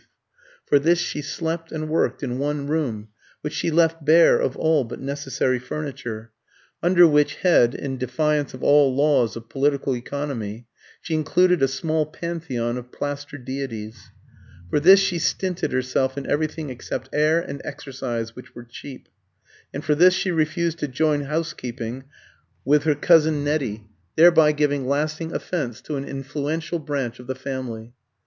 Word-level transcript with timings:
For 0.65 0.79
this 0.79 0.97
she 0.97 1.21
slept 1.21 1.71
and 1.71 1.87
worked 1.87 2.23
in 2.23 2.39
one 2.39 2.65
room, 2.65 3.09
which 3.41 3.53
she 3.53 3.69
left 3.69 4.03
bare 4.03 4.39
of 4.39 4.57
all 4.57 4.83
but 4.83 4.99
necessary 4.99 5.59
furniture 5.59 6.31
under 6.81 7.05
which 7.05 7.35
head, 7.35 7.75
in 7.75 7.99
defiance 7.99 8.55
of 8.55 8.63
all 8.63 8.95
laws 8.95 9.35
of 9.35 9.47
political 9.47 9.95
economy, 9.95 10.65
she 11.03 11.13
included 11.13 11.61
a 11.61 11.67
small 11.67 12.07
Pantheon 12.07 12.79
of 12.79 12.91
plaster 12.91 13.37
deities: 13.37 14.09
for 14.71 14.79
this 14.79 14.99
she 14.99 15.19
stinted 15.19 15.71
herself 15.71 16.17
in 16.17 16.25
everything 16.25 16.71
except 16.71 17.07
air 17.13 17.39
and 17.39 17.61
exercise, 17.63 18.35
which 18.35 18.55
were 18.55 18.63
cheap; 18.65 19.07
and 19.71 19.85
for 19.85 19.93
this 19.93 20.15
she 20.15 20.31
refused 20.31 20.79
to 20.79 20.87
join 20.87 21.25
housekeeping 21.25 22.05
with 22.65 22.85
her 22.85 22.95
cousin 22.95 23.43
Nettie, 23.43 23.83
thereby 24.15 24.51
giving 24.51 24.87
lasting 24.87 25.31
offence 25.31 25.79
to 25.81 25.95
an 25.97 26.05
influential 26.05 26.79
branch 26.79 27.19
of 27.19 27.27
the 27.27 27.35
family. 27.35 27.93